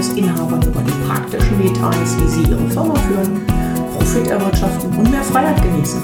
[0.00, 3.44] Business-Inhabern über die praktischen Details, wie sie ihre Firma führen,
[3.92, 6.00] Profit erwirtschaften und mehr Freiheit genießen.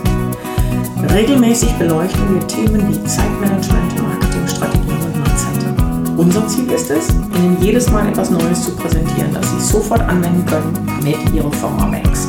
[1.15, 6.19] Regelmäßig beleuchten wir Themen wie Zeitmanagement, Marketingstrategien und Mindset.
[6.19, 10.45] Unser Ziel ist es, Ihnen jedes Mal etwas Neues zu präsentieren, das Sie sofort anwenden
[10.45, 12.29] können, damit Ihre Firma wächst.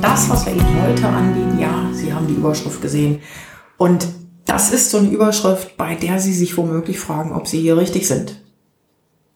[0.00, 3.20] Das, was wir Ihnen heute anbieten, ja, Sie haben die Überschrift gesehen.
[3.76, 4.08] Und
[4.44, 8.08] das ist so eine Überschrift, bei der Sie sich womöglich fragen, ob Sie hier richtig
[8.08, 8.41] sind.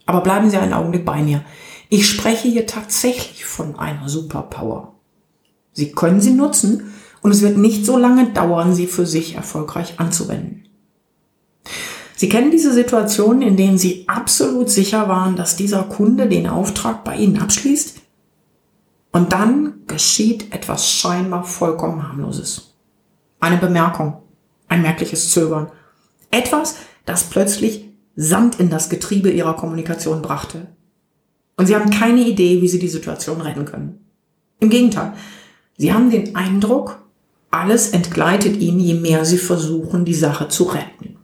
[0.07, 1.45] Aber bleiben Sie einen Augenblick bei mir.
[1.89, 4.95] Ich spreche hier tatsächlich von einer Superpower.
[5.73, 10.01] Sie können sie nutzen und es wird nicht so lange dauern, sie für sich erfolgreich
[10.01, 10.65] anzuwenden.
[12.17, 17.05] Sie kennen diese Situation, in denen Sie absolut sicher waren, dass dieser Kunde den Auftrag
[17.05, 18.01] bei Ihnen abschließt
[19.13, 22.75] und dann geschieht etwas scheinbar vollkommen harmloses.
[23.39, 24.23] Eine Bemerkung,
[24.67, 25.71] ein merkliches Zögern.
[26.31, 27.86] Etwas, das plötzlich
[28.17, 30.67] Sand in das Getriebe ihrer Kommunikation brachte.
[31.57, 34.07] Und sie haben keine Idee, wie sie die Situation retten können.
[34.59, 35.13] Im Gegenteil,
[35.77, 36.99] sie haben den Eindruck,
[37.51, 41.17] alles entgleitet ihnen, je mehr sie versuchen, die Sache zu retten.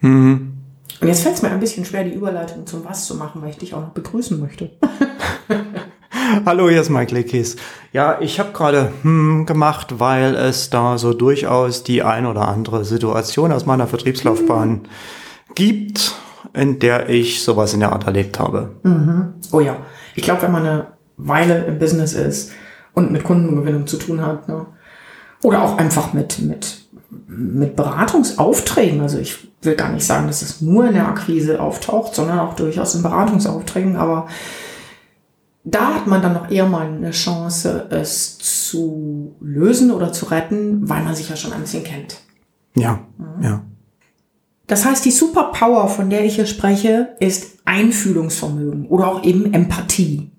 [0.00, 0.52] Mhm.
[1.00, 3.50] Und jetzt fällt es mir ein bisschen schwer, die Überleitung zum Was zu machen, weil
[3.50, 4.70] ich dich auch noch begrüßen möchte.
[6.46, 7.56] Hallo, hier ist Mike Leckis.
[7.92, 12.84] Ja, ich habe gerade hm gemacht, weil es da so durchaus die ein oder andere
[12.84, 14.82] Situation aus meiner Vertriebslaufbahn mhm.
[15.54, 16.14] gibt,
[16.52, 18.72] in der ich sowas in der Art erlebt habe.
[18.82, 19.34] Mhm.
[19.52, 19.76] Oh ja,
[20.14, 22.50] ich glaube, wenn man eine Weile im Business ist
[22.94, 24.66] und mit Kundengewinnung zu tun hat, ne?
[25.42, 26.84] oder auch einfach mit, mit,
[27.28, 32.14] mit Beratungsaufträgen, also ich will gar nicht sagen, dass es nur in der Akquise auftaucht,
[32.14, 34.26] sondern auch durchaus in Beratungsaufträgen, aber
[35.64, 40.88] da hat man dann noch eher mal eine Chance, es zu lösen oder zu retten,
[40.88, 42.20] weil man sich ja schon ein bisschen kennt.
[42.76, 43.42] Ja, mhm.
[43.42, 43.64] ja.
[44.66, 50.30] Das heißt, die Superpower, von der ich hier spreche, ist Einfühlungsvermögen oder auch eben Empathie.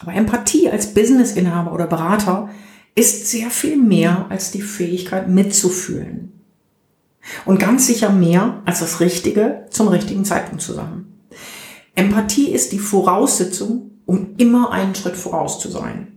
[0.00, 2.50] Aber Empathie als Businessinhaber oder Berater
[2.94, 6.32] ist sehr viel mehr als die Fähigkeit mitzufühlen.
[7.44, 11.06] Und ganz sicher mehr als das Richtige zum richtigen Zeitpunkt zu sagen.
[11.94, 16.08] Empathie ist die Voraussetzung um immer einen Schritt voraus zu sein.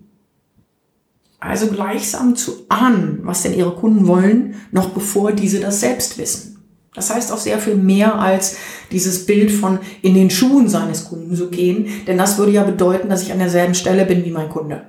[1.39, 6.49] Also gleichsam zu ahnen, was denn ihre Kunden wollen, noch bevor diese das selbst wissen.
[6.93, 8.57] Das heißt auch sehr viel mehr als
[8.91, 13.09] dieses Bild von in den Schuhen seines Kunden zu gehen, denn das würde ja bedeuten,
[13.09, 14.83] dass ich an derselben Stelle bin wie mein Kunde.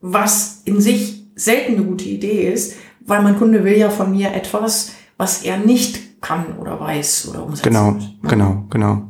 [0.00, 4.34] Was in sich selten eine gute Idee ist, weil mein Kunde will ja von mir
[4.34, 9.02] etwas, was er nicht kann oder weiß oder umsetzen Genau, genau, genau.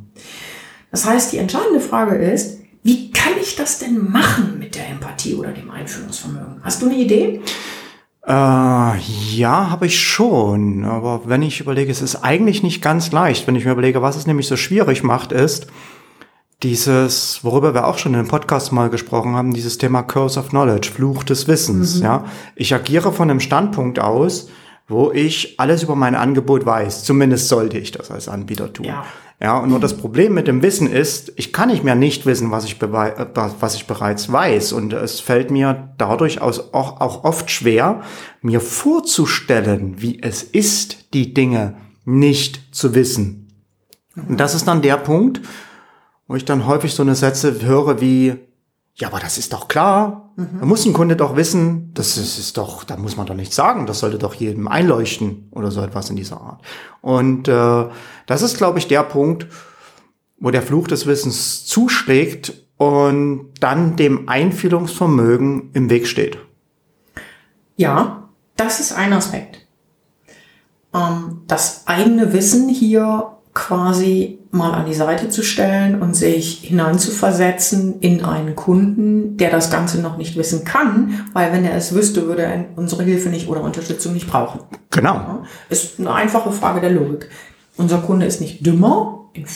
[0.90, 5.34] Das heißt, die entscheidende Frage ist, wie kann ich das denn machen mit der Empathie
[5.34, 6.60] oder dem Einfühlungsvermögen?
[6.62, 7.40] Hast du eine Idee?
[8.24, 10.84] Äh, ja, habe ich schon.
[10.84, 13.48] Aber wenn ich überlege, es ist eigentlich nicht ganz leicht.
[13.48, 15.66] Wenn ich mir überlege, was es nämlich so schwierig macht, ist
[16.62, 20.50] dieses, worüber wir auch schon in einem Podcast mal gesprochen haben, dieses Thema Curse of
[20.50, 21.96] Knowledge, Fluch des Wissens.
[21.96, 22.02] Mhm.
[22.04, 22.24] Ja,
[22.54, 24.48] ich agiere von einem Standpunkt aus,
[24.86, 27.02] wo ich alles über mein Angebot weiß.
[27.02, 28.86] Zumindest sollte ich das als Anbieter tun.
[28.86, 29.04] Ja.
[29.40, 32.50] Ja, und nur das Problem mit dem Wissen ist, ich kann nicht mehr nicht wissen,
[32.50, 34.72] was ich, äh, was ich bereits weiß.
[34.72, 38.02] Und es fällt mir dadurch auch, auch oft schwer,
[38.40, 41.76] mir vorzustellen, wie es ist, die Dinge
[42.06, 43.48] nicht zu wissen.
[44.16, 45.42] Und das ist dann der Punkt,
[46.28, 48.36] wo ich dann häufig so eine Sätze höre wie,
[48.98, 50.32] ja, aber das ist doch klar.
[50.36, 50.60] Mhm.
[50.60, 53.54] Da muss ein Kunde doch wissen, das ist, ist, doch, da muss man doch nichts
[53.54, 56.62] sagen, das sollte doch jedem einleuchten oder so etwas in dieser Art.
[57.02, 57.84] Und äh,
[58.26, 59.48] das ist, glaube ich, der Punkt,
[60.38, 66.38] wo der Fluch des Wissens zuschlägt und dann dem Einfühlungsvermögen im Weg steht.
[67.76, 69.66] Ja, das ist ein Aspekt.
[70.94, 78.00] Ähm, das eigene Wissen hier quasi mal an die Seite zu stellen und sich hineinzuversetzen
[78.00, 82.26] in einen Kunden, der das Ganze noch nicht wissen kann, weil wenn er es wüsste,
[82.26, 84.60] würde er unsere Hilfe nicht oder Unterstützung nicht brauchen.
[84.90, 85.42] Genau.
[85.70, 87.30] Ist eine einfache Frage der Logik.
[87.78, 89.30] Unser Kunde ist nicht dümmer.
[89.32, 89.46] In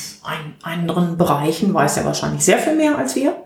[0.62, 3.36] anderen Bereichen weiß er wahrscheinlich sehr viel mehr als wir.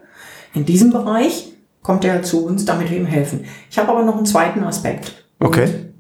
[0.54, 1.52] In diesem Bereich
[1.82, 3.44] kommt er zu uns, damit wir ihm helfen.
[3.70, 5.24] Ich habe aber noch einen zweiten Aspekt.
[5.40, 5.93] Okay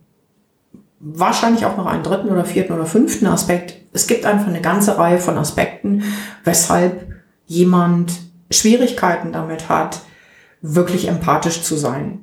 [1.04, 3.76] wahrscheinlich auch noch einen dritten oder vierten oder fünften Aspekt.
[3.92, 6.02] Es gibt einfach eine ganze Reihe von Aspekten,
[6.44, 7.06] weshalb
[7.46, 8.12] jemand
[8.50, 10.00] Schwierigkeiten damit hat,
[10.62, 12.20] wirklich empathisch zu sein.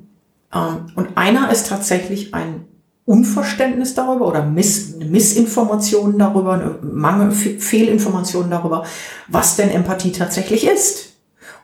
[0.52, 2.64] Ähm, und einer ist tatsächlich ein
[3.04, 8.84] Unverständnis darüber oder Miss, eine Missinformation darüber, Mangel, Fehlinformation darüber,
[9.28, 11.14] was denn Empathie tatsächlich ist.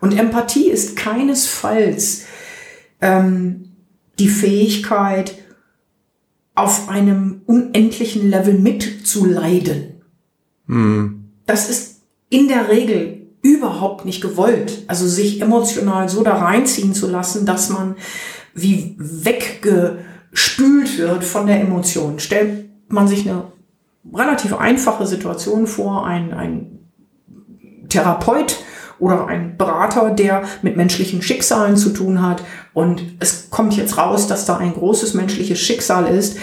[0.01, 2.25] Und Empathie ist keinesfalls
[3.01, 3.73] ähm,
[4.19, 5.35] die Fähigkeit,
[6.59, 10.03] auf einem unendlichen Level mitzuleiden.
[10.67, 11.31] Mhm.
[11.47, 14.85] Das ist in der Regel überhaupt nicht gewollt.
[14.89, 17.97] Also sich emotional so da reinziehen zu lassen, dass man
[18.55, 22.19] wie weggespült wird von der Emotion.
[22.19, 23.53] Stellt man sich eine
[24.13, 26.79] relativ einfache Situation vor, ein, ein
[27.89, 28.57] Therapeut
[28.99, 32.43] oder ein Berater, der mit menschlichen Schicksalen zu tun hat.
[32.73, 36.39] Und es kommt jetzt raus, dass da ein großes menschliches Schicksal ist,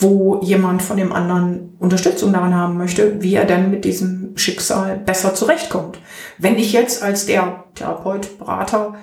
[0.00, 4.98] wo jemand von dem anderen Unterstützung daran haben möchte, wie er denn mit diesem Schicksal
[4.98, 5.98] besser zurechtkommt.
[6.38, 8.94] Wenn ich jetzt als der Therapeut, Berater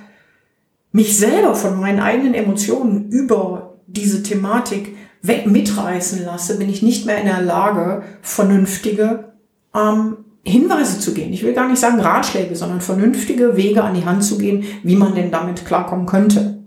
[0.92, 7.06] mich selber von meinen eigenen Emotionen über diese Thematik weg mitreißen lasse, bin ich nicht
[7.06, 9.34] mehr in der Lage, vernünftige
[9.76, 11.34] ähm, Hinweise zu gehen.
[11.34, 14.96] Ich will gar nicht sagen Ratschläge, sondern vernünftige Wege an die Hand zu gehen, wie
[14.96, 16.60] man denn damit klarkommen könnte.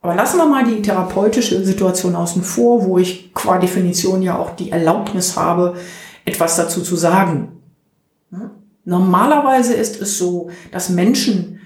[0.00, 4.54] Aber lassen wir mal die therapeutische Situation außen vor, wo ich qua Definition ja auch
[4.54, 5.74] die Erlaubnis habe,
[6.24, 7.60] etwas dazu zu sagen.
[8.84, 11.60] Normalerweise ist es so, dass Menschen,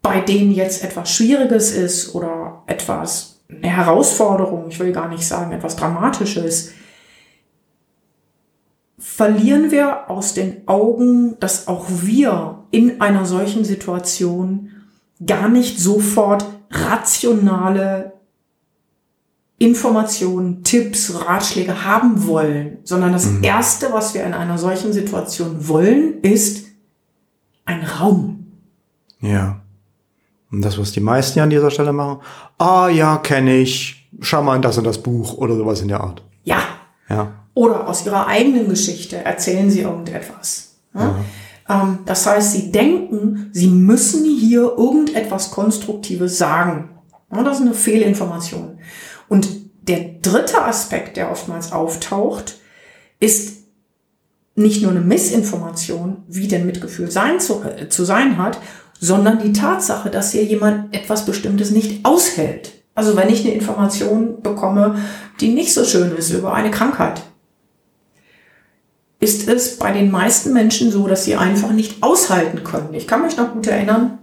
[0.00, 5.52] bei denen jetzt etwas Schwieriges ist oder etwas eine Herausforderung, ich will gar nicht sagen
[5.52, 6.72] etwas Dramatisches,
[8.98, 14.70] verlieren wir aus den Augen, dass auch wir in einer solchen Situation
[15.24, 18.12] gar nicht sofort rationale
[19.58, 23.42] Informationen, Tipps, Ratschläge haben wollen, sondern das mhm.
[23.42, 26.66] Erste, was wir in einer solchen Situation wollen, ist
[27.64, 28.46] ein Raum.
[29.20, 29.60] Ja.
[30.50, 32.20] Und das, was die meisten ja an dieser Stelle machen,
[32.56, 36.00] ah ja, kenne ich, schau mal in das und das Buch oder sowas in der
[36.00, 36.22] Art.
[36.44, 36.60] Ja.
[37.08, 37.37] Ja.
[37.58, 40.76] Oder aus ihrer eigenen Geschichte erzählen sie irgendetwas.
[40.94, 41.16] Ja?
[41.68, 41.82] Ja.
[41.82, 46.90] Ähm, das heißt, sie denken, sie müssen hier irgendetwas Konstruktives sagen.
[47.34, 48.78] Ja, das ist eine Fehlinformation.
[49.28, 49.48] Und
[49.82, 52.58] der dritte Aspekt, der oftmals auftaucht,
[53.18, 53.64] ist
[54.54, 58.60] nicht nur eine Missinformation, wie denn Mitgefühl sein zu, äh, zu sein hat,
[59.00, 62.70] sondern die Tatsache, dass hier jemand etwas Bestimmtes nicht aushält.
[62.94, 65.00] Also wenn ich eine Information bekomme,
[65.40, 67.20] die nicht so schön ist über eine Krankheit,
[69.20, 72.94] ist es bei den meisten Menschen so, dass sie einfach nicht aushalten können.
[72.94, 74.18] Ich kann mich noch gut erinnern,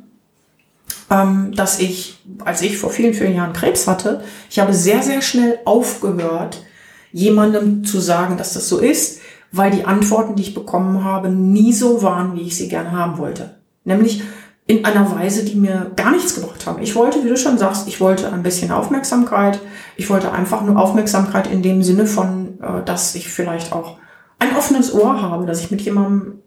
[1.11, 5.21] ähm, dass ich, als ich vor vielen, vielen Jahren Krebs hatte, ich habe sehr, sehr
[5.21, 6.63] schnell aufgehört,
[7.11, 9.19] jemandem zu sagen, dass das so ist,
[9.51, 13.17] weil die Antworten, die ich bekommen habe, nie so waren, wie ich sie gerne haben
[13.17, 13.55] wollte.
[13.83, 14.23] Nämlich
[14.67, 16.81] in einer Weise, die mir gar nichts gebracht haben.
[16.81, 19.59] Ich wollte, wie du schon sagst, ich wollte ein bisschen Aufmerksamkeit.
[19.95, 23.97] Ich wollte einfach nur Aufmerksamkeit in dem Sinne von, äh, dass ich vielleicht auch
[24.39, 26.39] ein offenes Ohr habe, dass ich mit jemandem,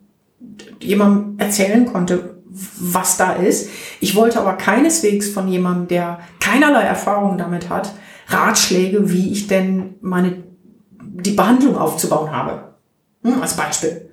[0.81, 3.71] jemandem erzählen konnte, was da ist.
[4.01, 7.93] Ich wollte aber keineswegs von jemandem, der keinerlei Erfahrung damit hat,
[8.29, 10.43] Ratschläge, wie ich denn meine,
[11.03, 12.75] die Behandlung aufzubauen habe.
[13.23, 14.11] Hm, als Beispiel.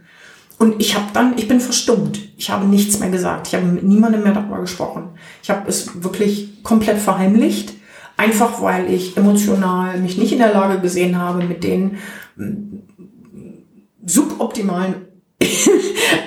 [0.57, 2.19] Und ich habe dann, ich bin verstummt.
[2.37, 3.47] Ich habe nichts mehr gesagt.
[3.47, 5.09] Ich habe mit niemandem mehr darüber gesprochen.
[5.43, 7.73] Ich habe es wirklich komplett verheimlicht.
[8.17, 11.97] Einfach weil ich emotional mich nicht in der Lage gesehen habe, mit den
[14.05, 14.95] suboptimalen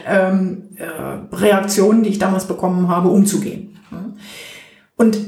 [0.07, 3.79] ähm, äh, Reaktionen, die ich damals bekommen habe, umzugehen.
[4.97, 5.19] Und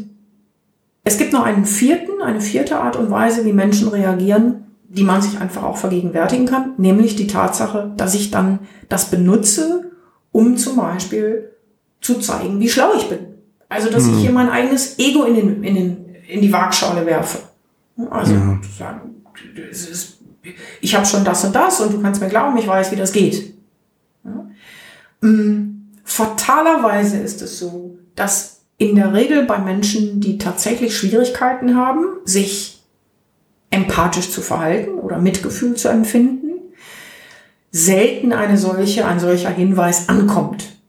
[1.05, 5.23] es gibt noch einen vierten, eine vierte Art und Weise, wie Menschen reagieren, die man
[5.23, 8.59] sich einfach auch vergegenwärtigen kann, nämlich die Tatsache, dass ich dann
[8.89, 9.93] das benutze,
[10.33, 11.53] um zum Beispiel
[12.01, 13.21] zu zeigen, wie schlau ich bin.
[13.69, 14.15] Also, dass mhm.
[14.15, 17.39] ich hier mein eigenes Ego in, den, in, den, in die Waagschale werfe.
[18.11, 18.59] Also, ja.
[18.77, 19.23] sagen,
[19.71, 20.20] es ist
[20.81, 23.13] ich habe schon das und das und du kannst mir glauben, ich weiß, wie das
[23.13, 23.55] geht.
[24.25, 24.49] Ja?
[25.21, 32.05] Mm, fatalerweise ist es so, dass in der Regel bei Menschen, die tatsächlich Schwierigkeiten haben,
[32.25, 32.83] sich
[33.71, 36.51] empathisch zu verhalten oder Mitgefühl zu empfinden,
[37.71, 40.80] selten eine solche, ein solcher Hinweis ankommt.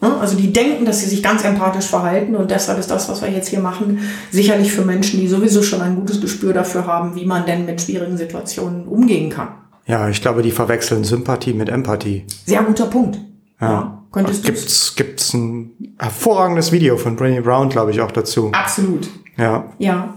[0.00, 3.30] Also die denken, dass sie sich ganz empathisch verhalten und deshalb ist das, was wir
[3.30, 4.00] jetzt hier machen,
[4.30, 7.80] sicherlich für Menschen, die sowieso schon ein gutes Gespür dafür haben, wie man denn mit
[7.80, 9.48] schwierigen Situationen umgehen kann.
[9.86, 12.24] Ja, ich glaube, die verwechseln Sympathie mit Empathie.
[12.44, 13.18] Sehr guter Punkt.
[13.60, 13.70] Ja.
[13.70, 18.50] ja könntest gibt's, gibt's ein hervorragendes Video von Brené Brown, glaube ich, auch dazu.
[18.52, 19.08] Absolut.
[19.36, 19.72] Ja.
[19.78, 20.14] Ja.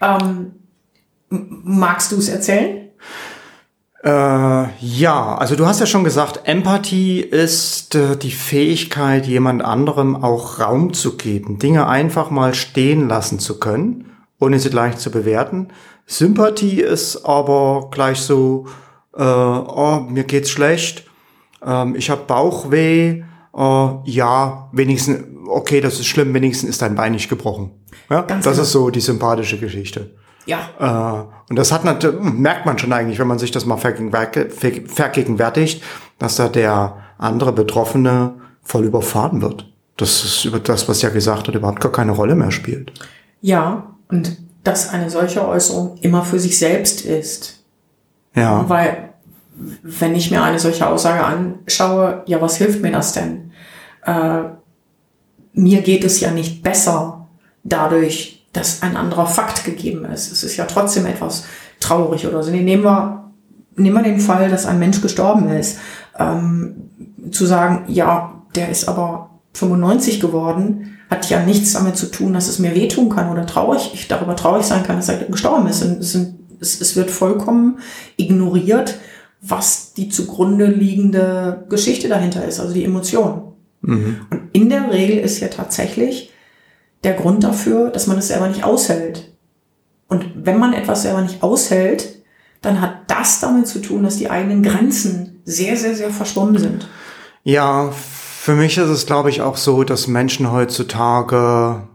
[0.00, 0.52] Ähm,
[1.30, 2.85] magst du es erzählen?
[4.06, 10.14] Äh, ja, also du hast ja schon gesagt, Empathie ist äh, die Fähigkeit, jemand anderem
[10.14, 15.10] auch Raum zu geben, Dinge einfach mal stehen lassen zu können, ohne sie gleich zu
[15.10, 15.70] bewerten.
[16.06, 18.66] Sympathie ist aber gleich so,
[19.16, 21.04] äh, oh, mir geht's schlecht,
[21.64, 23.24] ähm, ich habe Bauchweh,
[23.56, 27.72] äh, ja, wenigstens, okay, das ist schlimm, wenigstens ist dein Bein nicht gebrochen.
[28.08, 28.62] Ja, Ganz das genau.
[28.62, 30.14] ist so die sympathische Geschichte.
[30.46, 30.68] Ja.
[30.78, 35.82] Äh, und das hat merkt man schon eigentlich, wenn man sich das mal vergegenwärtigt,
[36.18, 39.70] dass da der andere Betroffene voll überfahren wird.
[39.96, 42.92] Das ist über das, was ja gesagt hat, überhaupt gar keine Rolle mehr spielt.
[43.40, 47.64] Ja, und dass eine solche Äußerung immer für sich selbst ist.
[48.34, 48.68] Ja.
[48.68, 49.10] Weil,
[49.82, 53.52] wenn ich mir eine solche Aussage anschaue, ja, was hilft mir das denn?
[54.04, 54.42] Äh,
[55.54, 57.26] mir geht es ja nicht besser
[57.64, 60.32] dadurch, dass ein anderer Fakt gegeben ist.
[60.32, 61.44] Es ist ja trotzdem etwas
[61.80, 62.50] traurig oder so.
[62.50, 63.32] Nehmen wir,
[63.76, 65.78] nehmen wir den Fall, dass ein Mensch gestorben ist.
[66.18, 66.90] Ähm,
[67.30, 72.48] zu sagen, ja, der ist aber 95 geworden, hat ja nichts damit zu tun, dass
[72.48, 75.82] es mir wehtun kann oder traurig, ich darüber traurig sein kann, dass er gestorben ist.
[75.82, 77.78] Und es, sind, es, es wird vollkommen
[78.16, 78.98] ignoriert,
[79.40, 83.52] was die zugrunde liegende Geschichte dahinter ist, also die Emotion.
[83.82, 84.16] Mhm.
[84.30, 86.32] Und in der Regel ist ja tatsächlich
[87.04, 89.32] der Grund dafür, dass man es selber nicht aushält.
[90.08, 92.22] Und wenn man etwas selber nicht aushält,
[92.62, 96.88] dann hat das damit zu tun, dass die eigenen Grenzen sehr, sehr, sehr verschwommen sind.
[97.44, 101.88] Ja, für mich ist es, glaube ich, auch so, dass Menschen heutzutage,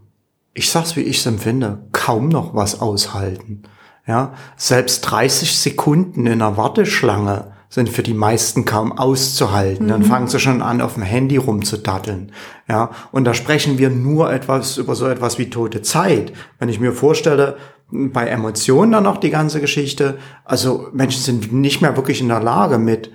[0.53, 3.63] ich sag's wie ich es empfinde, kaum noch was aushalten.
[4.08, 9.87] Ja, selbst 30 Sekunden in einer Warteschlange sind für die meisten kaum auszuhalten.
[9.87, 9.89] Mhm.
[9.89, 12.31] Dann fangen sie schon an, auf dem Handy rumzudatteln.
[12.67, 16.33] Ja, und da sprechen wir nur etwas über so etwas wie tote Zeit.
[16.59, 17.57] Wenn ich mir vorstelle,
[17.89, 22.41] bei Emotionen dann noch die ganze Geschichte, also Menschen sind nicht mehr wirklich in der
[22.41, 23.11] Lage, mit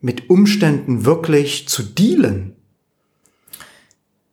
[0.00, 2.56] mit Umständen wirklich zu dealen.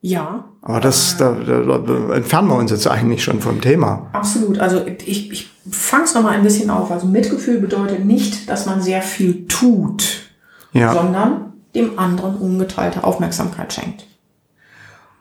[0.01, 0.45] Ja.
[0.61, 4.09] Aber das, da, da, da entfernen wir uns jetzt eigentlich schon vom Thema.
[4.13, 4.59] Absolut.
[4.59, 6.91] Also ich, ich fange es nochmal ein bisschen auf.
[6.91, 10.29] Also Mitgefühl bedeutet nicht, dass man sehr viel tut,
[10.73, 10.93] ja.
[10.93, 14.05] sondern dem anderen ungeteilte Aufmerksamkeit schenkt.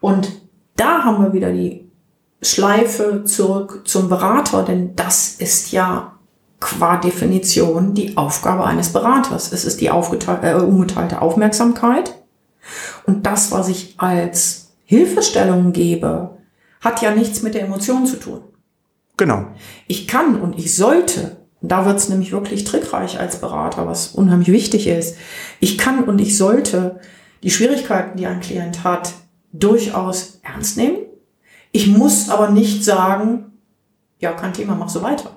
[0.01, 0.31] Und
[0.77, 1.91] da haben wir wieder die
[2.43, 6.13] Schleife zurück zum Berater, denn das ist ja
[6.61, 9.53] qua Definition die Aufgabe eines Beraters.
[9.53, 12.15] Es ist die äh, ungeteilte Aufmerksamkeit.
[13.07, 16.39] Und das, was ich als Hilfestellung gebe,
[16.81, 18.41] hat ja nichts mit der Emotion zu tun.
[19.17, 19.47] Genau.
[19.87, 24.09] Ich kann und ich sollte, und da wird es nämlich wirklich trickreich als Berater, was
[24.09, 25.17] unheimlich wichtig ist,
[25.61, 27.01] ich kann und ich sollte
[27.43, 29.13] die Schwierigkeiten, die ein Klient hat,
[29.53, 30.99] durchaus ernst nehmen.
[31.73, 33.53] Ich muss aber nicht sagen,
[34.19, 35.31] ja, kein Thema, mach so weiter.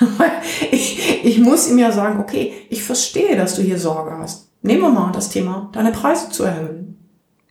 [0.70, 4.50] ich, ich muss ihm ja sagen, okay, ich verstehe, dass du hier Sorge hast.
[4.62, 6.83] Nehmen wir mal das Thema, deine Preise zu erhöhen.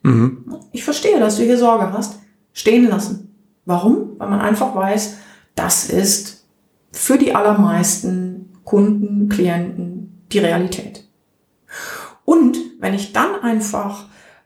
[0.04, 0.46] Mhm.
[0.72, 2.20] Ich verstehe, dass du hier Sorge hast.
[2.54, 3.36] Stehen lassen.
[3.66, 4.12] Warum?
[4.18, 5.18] Weil man einfach weiß,
[5.56, 6.46] das ist
[6.92, 11.08] für die allermeisten Kunden, Klienten die Realität.
[12.26, 14.06] Und wenn ich dann einfach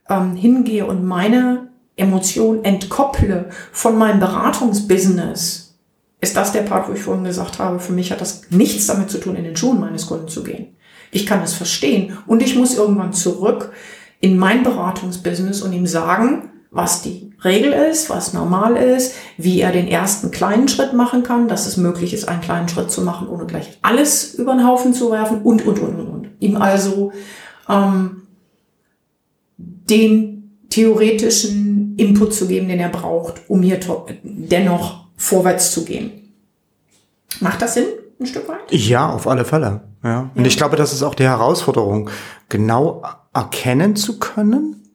[0.10, 5.78] ähm, hingehe und meine Emotion entkopple von meinem Beratungsbusiness,
[6.20, 9.10] ist das der Part, wo ich vorhin gesagt habe, für mich hat das nichts damit
[9.10, 10.76] zu tun, in den Schuhen meines Kunden zu gehen.
[11.12, 13.72] Ich kann es verstehen und ich muss irgendwann zurück
[14.20, 19.72] in mein Beratungsbusiness und ihm sagen, was die Regel ist, was normal ist, wie er
[19.72, 23.30] den ersten kleinen Schritt machen kann, dass es möglich ist, einen kleinen Schritt zu machen,
[23.30, 26.30] ohne gleich alles über den Haufen zu werfen und, und, und, und, und.
[26.40, 27.12] Ihm also
[27.70, 28.24] ähm,
[29.58, 33.80] den theoretischen Input zu geben, den er braucht, um hier
[34.24, 36.34] dennoch vorwärts zu gehen.
[37.40, 37.86] Macht das Sinn,
[38.20, 38.72] ein Stück weit?
[38.72, 39.82] Ja, auf alle Fälle.
[40.04, 40.30] Ja.
[40.36, 40.48] Und ja.
[40.48, 42.10] ich glaube, das ist auch die Herausforderung,
[42.50, 43.02] genau
[43.38, 44.94] erkennen zu können,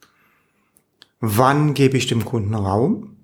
[1.21, 3.17] wann gebe ich dem Kunden Raum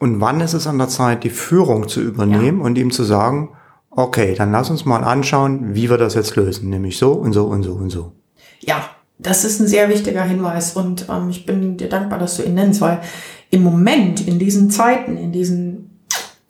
[0.00, 2.64] und wann ist es an der Zeit, die Führung zu übernehmen ja.
[2.64, 3.50] und ihm zu sagen,
[3.90, 7.44] okay, dann lass uns mal anschauen, wie wir das jetzt lösen, nämlich so und so
[7.44, 8.12] und so und so.
[8.60, 12.42] Ja, das ist ein sehr wichtiger Hinweis und ähm, ich bin dir dankbar, dass du
[12.42, 13.02] ihn nennst, weil
[13.50, 15.85] im Moment, in diesen Zeiten, in diesen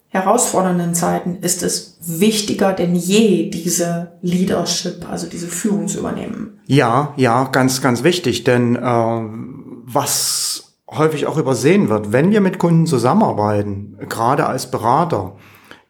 [0.09, 6.59] herausfordernden Zeiten, ist es wichtiger denn je, diese Leadership, also diese Führung zu übernehmen.
[6.65, 12.59] Ja, ja, ganz, ganz wichtig, denn äh, was häufig auch übersehen wird, wenn wir mit
[12.59, 15.35] Kunden zusammenarbeiten, gerade als Berater,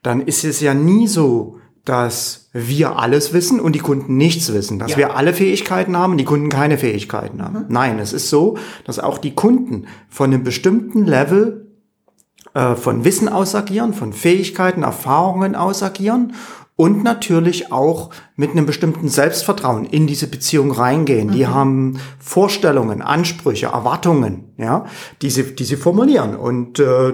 [0.02, 4.78] dann ist es ja nie so, dass wir alles wissen und die Kunden nichts wissen,
[4.78, 4.98] dass ja.
[4.98, 7.60] wir alle Fähigkeiten haben und die Kunden keine Fähigkeiten haben.
[7.60, 7.66] Mhm.
[7.70, 11.67] Nein, es ist so, dass auch die Kunden von einem bestimmten Level
[12.58, 16.34] äh, von Wissen ausagieren, von Fähigkeiten, Erfahrungen ausagieren
[16.76, 21.28] und natürlich auch mit einem bestimmten Selbstvertrauen in diese Beziehung reingehen.
[21.28, 21.34] Mhm.
[21.34, 24.86] Die haben Vorstellungen, Ansprüche, Erwartungen, ja,
[25.22, 27.14] die sie, die sie formulieren und äh,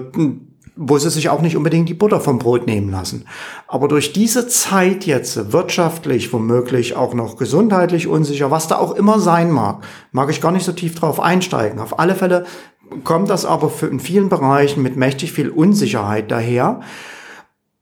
[0.76, 3.26] wo sie sich auch nicht unbedingt die Butter vom Brot nehmen lassen.
[3.68, 9.20] Aber durch diese Zeit jetzt, wirtschaftlich, womöglich auch noch gesundheitlich unsicher, was da auch immer
[9.20, 11.78] sein mag, mag ich gar nicht so tief drauf einsteigen.
[11.78, 12.44] Auf alle Fälle
[13.04, 16.80] kommt das aber in vielen Bereichen mit mächtig viel Unsicherheit daher.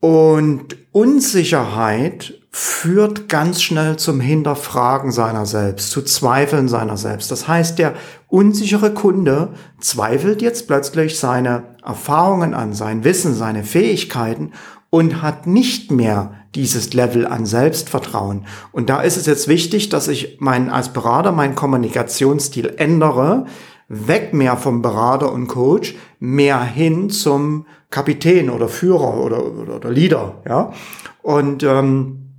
[0.01, 7.31] Und Unsicherheit führt ganz schnell zum Hinterfragen seiner selbst, zu Zweifeln seiner selbst.
[7.31, 7.95] Das heißt, der
[8.29, 14.53] unsichere Kunde zweifelt jetzt plötzlich seine Erfahrungen an, sein Wissen, seine Fähigkeiten
[14.91, 18.45] und hat nicht mehr dieses Level an Selbstvertrauen.
[18.73, 23.47] Und da ist es jetzt wichtig, dass ich meinen, als Berater meinen Kommunikationsstil ändere,
[23.93, 29.91] weg mehr vom Berater und Coach, mehr hin zum Kapitän oder Führer oder, oder, oder
[29.91, 30.73] Leader, ja.
[31.21, 32.31] Und ähm,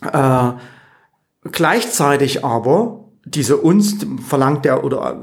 [0.00, 0.52] äh,
[1.52, 5.20] gleichzeitig aber diese uns verlangt er oder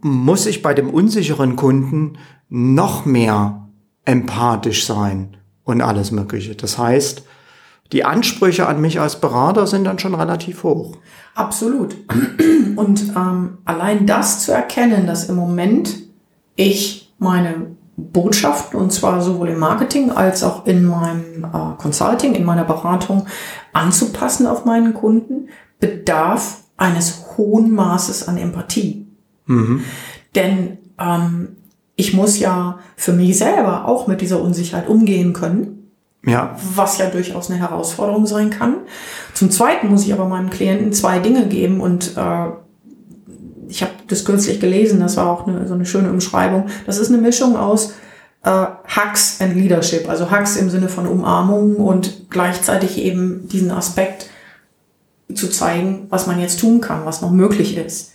[0.00, 3.68] muss ich bei dem unsicheren Kunden noch mehr
[4.04, 6.54] empathisch sein und alles Mögliche.
[6.54, 7.24] Das heißt,
[7.92, 10.96] die Ansprüche an mich als Berater sind dann schon relativ hoch.
[11.34, 11.96] Absolut.
[12.76, 15.96] Und ähm, allein das zu erkennen, dass im Moment
[16.56, 22.44] ich meine Botschaften, und zwar sowohl im Marketing als auch in meinem äh, Consulting, in
[22.44, 23.26] meiner Beratung,
[23.72, 25.48] anzupassen auf meinen Kunden,
[25.80, 29.06] bedarf eines hohen Maßes an Empathie.
[29.46, 29.82] Mhm.
[30.34, 31.56] Denn ähm,
[31.96, 35.77] ich muss ja für mich selber auch mit dieser Unsicherheit umgehen können.
[36.24, 36.56] Ja.
[36.74, 38.78] Was ja durchaus eine Herausforderung sein kann.
[39.34, 42.48] Zum Zweiten muss ich aber meinem Klienten zwei Dinge geben und äh,
[43.68, 46.66] ich habe das kürzlich gelesen, das war auch eine, so eine schöne Umschreibung.
[46.86, 47.94] Das ist eine Mischung aus
[48.42, 54.30] äh, Hugs and Leadership, also Hugs im Sinne von Umarmung und gleichzeitig eben diesen Aspekt
[55.34, 58.12] zu zeigen, was man jetzt tun kann, was noch möglich ist.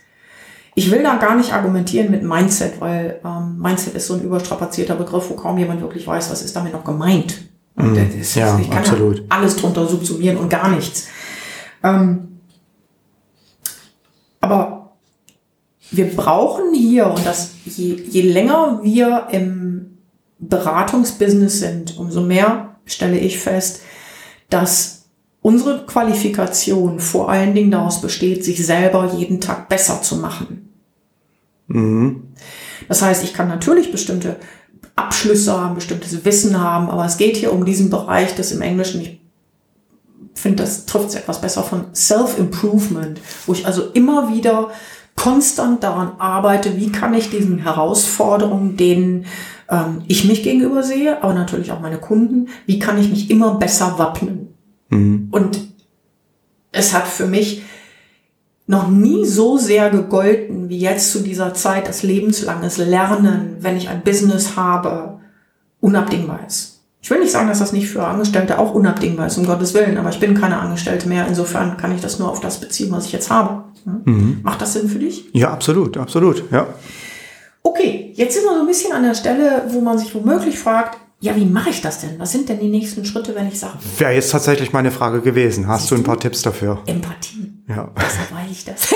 [0.75, 4.95] Ich will da gar nicht argumentieren mit Mindset, weil ähm, Mindset ist so ein überstrapazierter
[4.95, 7.35] Begriff, wo kaum jemand wirklich weiß, was ist damit noch gemeint.
[7.75, 9.23] Mm, ist, ja, ich kann absolut.
[9.29, 11.07] Alles drunter subsumieren und gar nichts.
[11.83, 12.39] Ähm,
[14.41, 14.95] aber
[15.91, 19.97] wir brauchen hier, und das je, je länger wir im
[20.39, 23.81] Beratungsbusiness sind, umso mehr stelle ich fest,
[24.49, 25.05] dass
[25.41, 30.73] unsere Qualifikation vor allen Dingen daraus besteht, sich selber jeden Tag besser zu machen.
[31.67, 32.33] Mhm.
[32.87, 34.37] Das heißt, ich kann natürlich bestimmte
[34.95, 39.01] Abschlüsse haben, bestimmtes Wissen haben, aber es geht hier um diesen Bereich des im Englischen,
[39.01, 39.19] ich
[40.35, 44.69] finde, das trifft es etwas besser von Self-Improvement, wo ich also immer wieder
[45.15, 49.25] konstant daran arbeite, wie kann ich diesen Herausforderungen, denen
[49.69, 53.55] ähm, ich mich gegenüber sehe, aber natürlich auch meine Kunden, wie kann ich mich immer
[53.55, 54.53] besser wappnen.
[54.89, 55.29] Mhm.
[55.31, 55.59] Und
[56.71, 57.61] es hat für mich
[58.65, 63.89] noch nie so sehr gegolten wie jetzt zu dieser Zeit, dass lebenslanges Lernen, wenn ich
[63.89, 65.19] ein Business habe,
[65.81, 66.81] unabdingbar ist.
[67.01, 69.97] Ich will nicht sagen, dass das nicht für Angestellte auch unabdingbar ist, um Gottes Willen,
[69.97, 71.27] aber ich bin keine Angestellte mehr.
[71.27, 73.65] Insofern kann ich das nur auf das beziehen, was ich jetzt habe.
[74.05, 74.39] Mhm.
[74.43, 75.25] Macht das Sinn für dich?
[75.33, 76.67] Ja, absolut, absolut, ja.
[77.61, 80.97] Okay, jetzt sind wir so ein bisschen an der Stelle, wo man sich womöglich fragt,
[81.19, 82.19] ja, wie mache ich das denn?
[82.19, 83.77] Was sind denn die nächsten Schritte, wenn ich sage?
[83.97, 85.67] Wäre jetzt tatsächlich meine Frage gewesen.
[85.67, 86.19] Hast du ein paar?
[86.19, 86.79] Tipps dafür?
[86.85, 87.52] Empathie.
[87.67, 87.89] Ja.
[87.95, 88.93] Deshalb weiß ich das.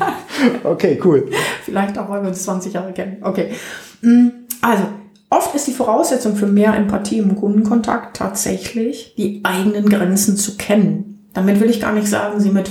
[0.64, 1.28] okay, cool.
[1.64, 3.18] Vielleicht auch, weil wir uns 20 Jahre kennen.
[3.22, 3.54] Okay.
[4.00, 4.28] Mm,
[4.60, 4.84] also,
[5.28, 11.28] oft ist die Voraussetzung für mehr Empathie im Kundenkontakt tatsächlich, die eigenen Grenzen zu kennen.
[11.32, 12.70] Damit will ich gar nicht sagen, sie mit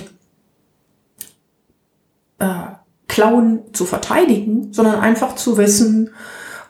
[2.39, 2.48] äh,
[3.08, 6.12] Klauen zu verteidigen, sondern einfach zu wissen,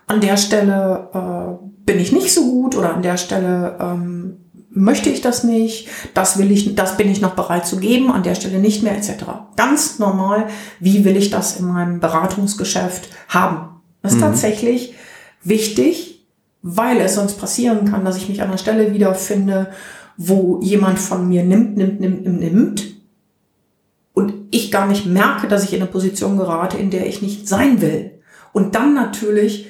[0.07, 4.44] an der Stelle äh, bin ich nicht so gut oder an der Stelle ähm,
[4.75, 8.23] möchte ich das nicht, das will ich, das bin ich noch bereit zu geben, an
[8.23, 9.23] der Stelle nicht mehr, etc.
[9.55, 10.47] Ganz normal,
[10.79, 13.81] wie will ich das in meinem Beratungsgeschäft haben?
[14.01, 14.23] Das ist mhm.
[14.23, 14.93] tatsächlich
[15.43, 16.27] wichtig,
[16.61, 19.71] weil es sonst passieren kann, dass ich mich an einer Stelle wiederfinde,
[20.17, 22.83] wo jemand von mir nimmt, nimmt, nimmt, nimmt, nimmt
[24.13, 27.47] und ich gar nicht merke, dass ich in eine Position gerate, in der ich nicht
[27.47, 28.11] sein will.
[28.51, 29.67] Und dann natürlich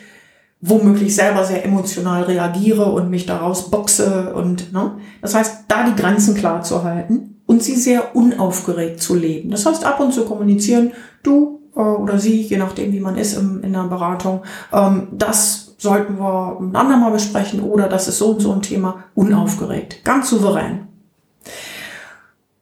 [0.61, 4.97] womöglich selber sehr emotional reagiere und mich daraus boxe und ne?
[5.21, 9.51] das heißt, da die Grenzen klar zu halten und sie sehr unaufgeregt zu leben.
[9.51, 13.37] Das heißt, ab und zu kommunizieren, du äh, oder sie, je nachdem wie man ist
[13.37, 14.41] im, in der Beratung,
[14.71, 19.03] ähm, das sollten wir ein andermal besprechen oder das ist so und so ein Thema,
[19.13, 20.87] unaufgeregt, ganz souverän.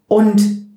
[0.07, 0.67] Und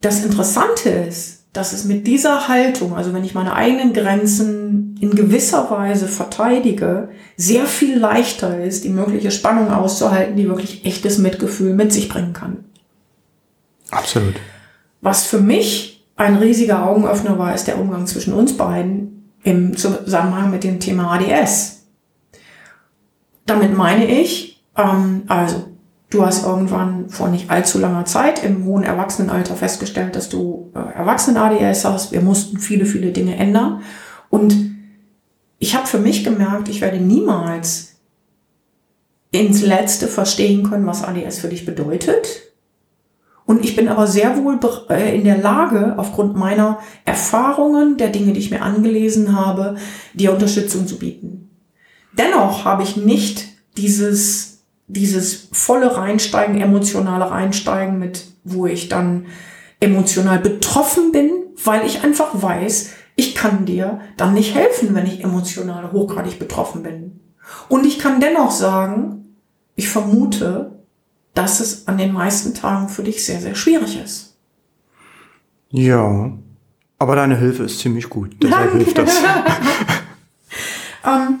[0.00, 5.14] das Interessante ist, dass es mit dieser Haltung, also wenn ich meine eigenen Grenzen in
[5.14, 11.74] gewisser Weise verteidige, sehr viel leichter ist, die mögliche Spannung auszuhalten, die wirklich echtes Mitgefühl
[11.74, 12.64] mit sich bringen kann.
[13.90, 14.34] Absolut.
[15.00, 20.50] Was für mich ein riesiger Augenöffner war, ist der Umgang zwischen uns beiden im Zusammenhang
[20.50, 21.86] mit dem Thema ADS.
[23.46, 25.64] Damit meine ich, ähm, also
[26.10, 30.98] Du hast irgendwann vor nicht allzu langer Zeit im hohen Erwachsenenalter festgestellt, dass du äh,
[30.98, 32.12] Erwachsenen-ADS hast.
[32.12, 33.82] Wir mussten viele, viele Dinge ändern.
[34.30, 34.67] Und
[35.58, 37.96] ich habe für mich gemerkt, ich werde niemals
[39.30, 42.48] ins Letzte verstehen können, was ADS für dich bedeutet.
[43.44, 44.58] Und ich bin aber sehr wohl
[44.90, 49.76] äh, in der Lage, aufgrund meiner Erfahrungen, der Dinge, die ich mir angelesen habe,
[50.12, 51.50] dir Unterstützung zu bieten.
[52.12, 59.26] Dennoch habe ich nicht dieses, dieses volle Reinsteigen, emotionale Reinsteigen mit, wo ich dann
[59.80, 61.30] emotional betroffen bin,
[61.64, 66.84] weil ich einfach weiß, ich kann dir dann nicht helfen, wenn ich emotional hochgradig betroffen
[66.84, 67.18] bin.
[67.68, 69.34] Und ich kann dennoch sagen,
[69.74, 70.78] ich vermute,
[71.34, 74.36] dass es an den meisten Tagen für dich sehr, sehr schwierig ist.
[75.70, 76.30] Ja,
[77.00, 78.36] aber deine Hilfe ist ziemlich gut.
[78.40, 79.10] Deshalb hilft das.
[81.04, 81.40] ähm,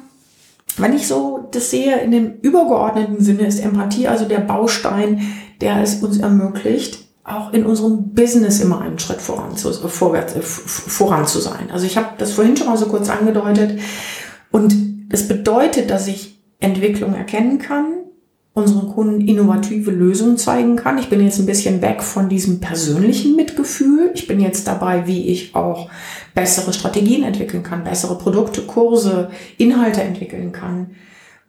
[0.78, 5.22] wenn ich so das sehe, in dem übergeordneten Sinne ist Empathie also der Baustein,
[5.60, 10.42] der es uns ermöglicht, auch in unserem Business immer einen Schritt voran zu, vorwärts, äh,
[10.42, 11.70] voran zu sein.
[11.72, 13.80] Also ich habe das vorhin schon mal so kurz angedeutet.
[14.50, 14.74] Und
[15.10, 17.94] es bedeutet, dass ich Entwicklung erkennen kann,
[18.52, 20.98] unseren Kunden innovative Lösungen zeigen kann.
[20.98, 24.10] Ich bin jetzt ein bisschen weg von diesem persönlichen Mitgefühl.
[24.14, 25.88] Ich bin jetzt dabei, wie ich auch
[26.34, 30.90] bessere Strategien entwickeln kann, bessere Produkte, Kurse, Inhalte entwickeln kann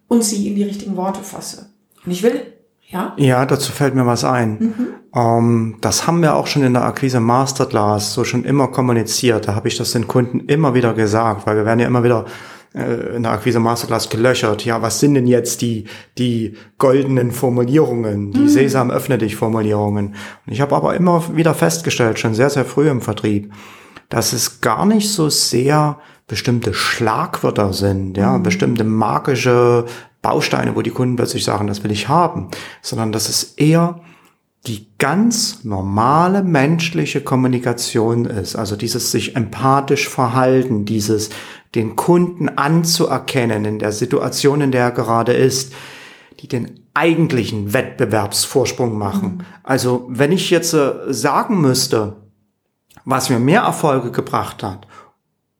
[0.07, 1.69] und sie in die richtigen Worte fasse.
[2.05, 2.41] Und ich will,
[2.89, 3.13] ja?
[3.17, 4.57] Ja, dazu fällt mir was ein.
[4.59, 4.87] Mhm.
[5.15, 9.47] Ähm, das haben wir auch schon in der Akquise Masterclass so schon immer kommuniziert.
[9.47, 12.25] Da habe ich das den Kunden immer wieder gesagt, weil wir werden ja immer wieder
[12.73, 14.65] äh, in der Akquise Masterclass gelöchert.
[14.65, 15.85] Ja, was sind denn jetzt die,
[16.17, 18.49] die goldenen Formulierungen, die mhm.
[18.49, 20.15] Sesam öffne dich Formulierungen?
[20.45, 23.53] Und ich habe aber immer wieder festgestellt, schon sehr, sehr früh im Vertrieb,
[24.09, 28.43] dass es gar nicht so sehr bestimmte Schlagwörter sind, ja, mhm.
[28.43, 29.85] bestimmte magische
[30.21, 32.49] Bausteine, wo die Kunden plötzlich sagen, das will ich haben,
[32.81, 34.01] sondern dass es eher
[34.67, 41.29] die ganz normale menschliche Kommunikation ist, also dieses sich empathisch verhalten, dieses
[41.75, 45.73] den Kunden anzuerkennen in der Situation, in der er gerade ist,
[46.39, 49.37] die den eigentlichen Wettbewerbsvorsprung machen.
[49.37, 49.45] Mhm.
[49.63, 52.17] Also wenn ich jetzt äh, sagen müsste,
[53.05, 54.87] was mir mehr Erfolge gebracht hat,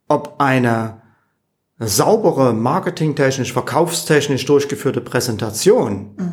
[0.08, 1.02] ob eine
[1.80, 6.32] saubere, marketingtechnisch, verkaufstechnisch durchgeführte Präsentation mhm.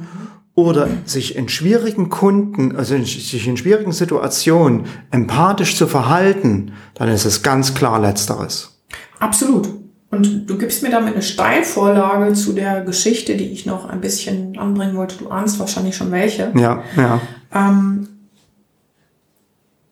[0.54, 7.08] oder sich in schwierigen Kunden, also in, sich in schwierigen Situationen empathisch zu verhalten, dann
[7.08, 8.80] ist es ganz klar letzteres.
[9.20, 9.68] Absolut.
[10.10, 14.56] Und du gibst mir damit eine Steilvorlage zu der Geschichte, die ich noch ein bisschen
[14.58, 15.16] anbringen wollte.
[15.16, 16.52] Du ahnst wahrscheinlich schon welche.
[16.56, 17.20] Ja, ja.
[17.52, 18.08] Ähm,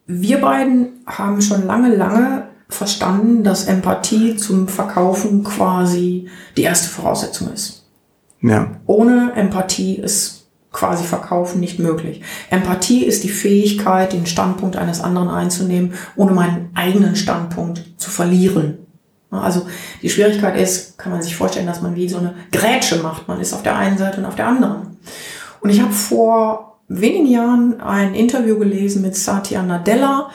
[0.06, 7.52] wir beiden haben schon lange, lange verstanden, dass Empathie zum Verkaufen quasi die erste Voraussetzung
[7.52, 7.84] ist.
[8.40, 8.72] Ja.
[8.86, 12.22] Ohne Empathie ist quasi Verkaufen nicht möglich.
[12.50, 18.78] Empathie ist die Fähigkeit, den Standpunkt eines anderen einzunehmen, ohne meinen eigenen Standpunkt zu verlieren.
[19.30, 19.66] Also
[20.02, 23.28] die Schwierigkeit ist, kann man sich vorstellen, dass man wie so eine Grätsche macht.
[23.28, 24.96] Man ist auf der einen Seite und auf der anderen.
[25.60, 30.30] Und ich habe vor wenigen Jahren ein Interview gelesen mit Satya Nadella,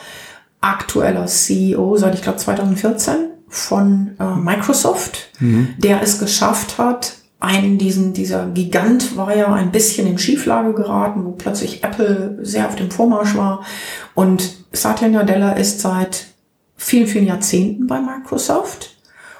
[0.61, 3.15] aktueller CEO seit ich glaube 2014
[3.47, 5.73] von äh, Microsoft, mhm.
[5.77, 11.25] der es geschafft hat, einen diesen dieser Gigant war ja ein bisschen in Schieflage geraten,
[11.25, 13.63] wo plötzlich Apple sehr auf dem Vormarsch war
[14.13, 16.27] und Satya Nadella ist seit
[16.75, 18.97] vielen, vielen Jahrzehnten bei Microsoft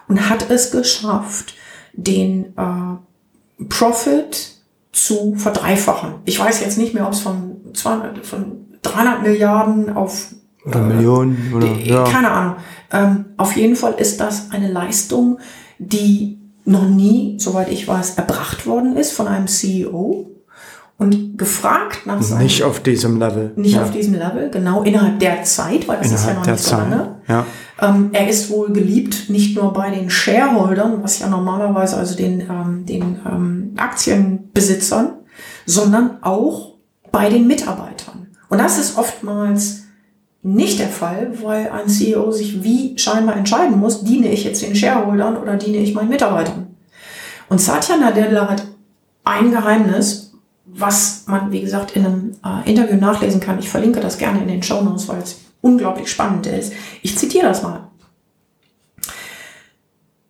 [0.08, 1.54] und hat es geschafft,
[1.94, 4.56] den äh, Profit
[4.92, 6.16] zu verdreifachen.
[6.26, 10.34] Ich weiß jetzt nicht mehr, ob es von, 200, von 300 Milliarden auf
[10.66, 12.04] oder äh, Millionen oder die, ja.
[12.04, 12.56] keine Ahnung.
[12.92, 15.40] Ähm, auf jeden Fall ist das eine Leistung,
[15.78, 20.30] die noch nie, soweit ich weiß, erbracht worden ist von einem CEO
[20.98, 22.44] und gefragt nach seinem...
[22.44, 23.54] Nicht auf diesem Level.
[23.56, 23.84] Nicht ja.
[23.84, 26.76] auf diesem Level, genau, innerhalb der Zeit, weil das innerhalb ist ja noch nicht so
[26.76, 27.16] lange.
[27.28, 27.46] Ja.
[27.82, 32.42] Ähm, er ist wohl geliebt, nicht nur bei den Shareholdern, was ja normalerweise also den,
[32.42, 35.14] ähm, den ähm, Aktienbesitzern,
[35.66, 36.76] sondern auch
[37.12, 38.28] bei den Mitarbeitern.
[38.50, 39.79] Und das ist oftmals
[40.42, 44.76] nicht der Fall, weil ein CEO sich wie scheinbar entscheiden muss, diene ich jetzt den
[44.76, 46.68] Shareholdern oder diene ich meinen Mitarbeitern.
[47.50, 48.66] Und Satya Nadella hat
[49.24, 50.34] ein Geheimnis,
[50.66, 53.60] was man, wie gesagt, in einem äh, Interview nachlesen kann.
[53.60, 56.74] Ich verlinke das gerne in den Show Notes, weil es unglaublich spannend ist.
[57.02, 57.90] Ich zitiere das mal,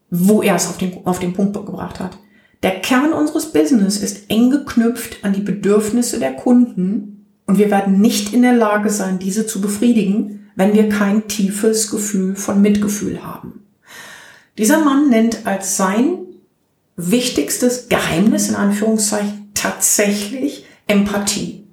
[0.10, 2.18] wo er es auf den, auf den Punkt gebracht hat.
[2.64, 7.19] Der Kern unseres Business ist eng geknüpft an die Bedürfnisse der Kunden
[7.50, 11.90] und wir werden nicht in der Lage sein, diese zu befriedigen, wenn wir kein tiefes
[11.90, 13.66] Gefühl von Mitgefühl haben.
[14.60, 16.20] Dieser Mann nennt als sein
[16.96, 21.66] wichtigstes Geheimnis in Anführungszeichen tatsächlich Empathie.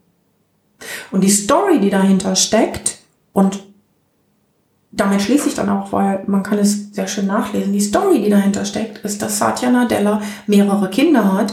[1.10, 2.96] Und die Story, die dahinter steckt,
[3.34, 3.62] und
[4.92, 8.30] damit schließe ich dann auch, weil man kann es sehr schön nachlesen, die Story, die
[8.30, 11.52] dahinter steckt, ist, dass Satya Nadella mehrere Kinder hat,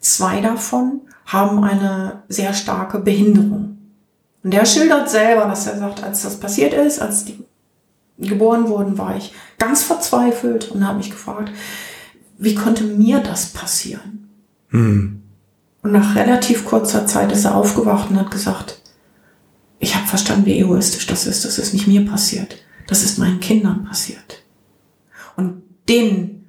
[0.00, 3.76] Zwei davon haben eine sehr starke Behinderung.
[4.42, 7.44] Und der schildert selber, dass er sagt, als das passiert ist, als die
[8.18, 11.52] geboren wurden, war ich ganz verzweifelt und habe mich gefragt,
[12.38, 14.30] wie konnte mir das passieren?
[14.70, 15.22] Hm.
[15.82, 18.80] Und nach relativ kurzer Zeit ist er aufgewacht und hat gesagt,
[19.80, 21.44] ich habe verstanden, wie egoistisch das ist.
[21.44, 22.56] Das ist nicht mir passiert.
[22.86, 24.42] Das ist meinen Kindern passiert.
[25.36, 26.46] Und denen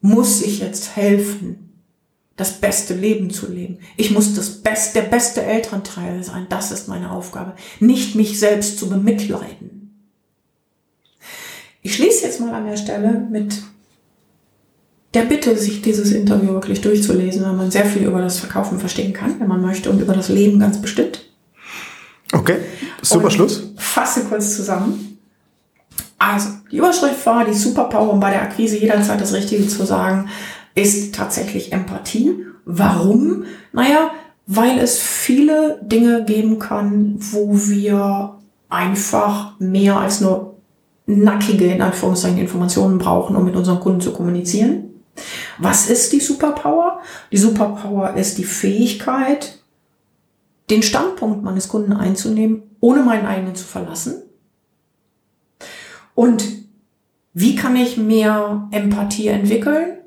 [0.00, 1.69] muss ich jetzt helfen,
[2.40, 3.78] das beste Leben zu leben.
[3.98, 6.46] Ich muss das beste, der beste Elternteil sein.
[6.48, 7.52] Das ist meine Aufgabe.
[7.80, 10.08] Nicht mich selbst zu bemitleiden.
[11.82, 13.62] Ich schließe jetzt mal an der Stelle mit
[15.12, 19.12] der Bitte, sich dieses Interview wirklich durchzulesen, weil man sehr viel über das Verkaufen verstehen
[19.12, 21.26] kann, wenn man möchte, und über das Leben ganz bestimmt.
[22.32, 22.56] Okay,
[23.02, 23.64] super und Schluss.
[23.76, 25.18] Fasse kurz zusammen.
[26.16, 30.28] Also, die Überschrift war die Superpower, um bei der Akquise jederzeit das Richtige zu sagen,
[30.74, 32.46] ist tatsächlich Empathie.
[32.64, 33.44] Warum?
[33.72, 34.10] Naja,
[34.46, 40.56] weil es viele Dinge geben kann, wo wir einfach mehr als nur
[41.06, 44.90] nackige, in Anführungszeichen, Informationen brauchen, um mit unseren Kunden zu kommunizieren.
[45.58, 47.00] Was ist die Superpower?
[47.32, 49.58] Die Superpower ist die Fähigkeit,
[50.70, 54.22] den Standpunkt meines Kunden einzunehmen, ohne meinen eigenen zu verlassen.
[56.14, 56.44] Und
[57.34, 59.99] wie kann ich mehr Empathie entwickeln?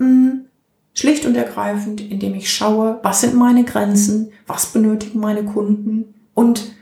[0.00, 0.46] Hm,
[0.94, 6.72] schlicht und ergreifend, indem ich schaue, was sind meine Grenzen, was benötigen meine Kunden und,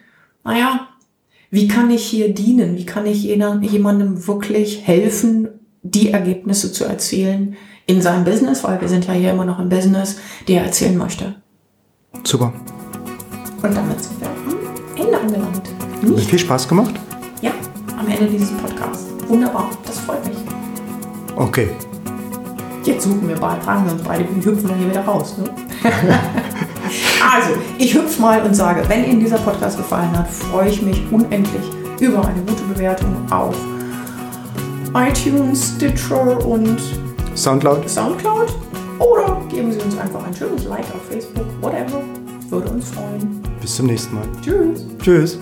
[0.44, 0.88] naja,
[1.50, 2.76] wie kann ich hier dienen?
[2.76, 5.48] Wie kann ich jemandem wirklich helfen,
[5.82, 9.68] die Ergebnisse zu erzielen in seinem Business, weil wir sind ja hier immer noch im
[9.68, 11.36] Business, die er erzählen möchte.
[12.24, 12.52] Super.
[13.62, 16.02] Und damit sind wir am Ende angelangt.
[16.02, 16.24] Nicht?
[16.24, 16.94] Hat viel Spaß gemacht?
[17.40, 17.52] Ja,
[17.98, 19.06] am Ende dieses Podcasts.
[19.26, 20.36] Wunderbar, das freut mich.
[21.34, 21.70] Okay.
[22.88, 25.36] Jetzt suchen wir beide, fragen wir uns beide, wie hüpfen wir hier wieder raus.
[25.36, 25.44] Ne?
[27.34, 31.02] also, ich hüpfe mal und sage, wenn Ihnen dieser Podcast gefallen hat, freue ich mich
[31.10, 31.64] unendlich
[32.00, 33.54] über eine gute Bewertung auf
[34.94, 36.80] iTunes, Stitcher und
[37.34, 37.86] Soundcloud.
[37.90, 38.56] Soundcloud.
[39.00, 42.00] Oder geben Sie uns einfach ein schönes Like auf Facebook, whatever.
[42.48, 43.42] Würde uns freuen.
[43.60, 44.24] Bis zum nächsten Mal.
[44.42, 44.86] Tschüss.
[45.02, 45.38] Tschüss.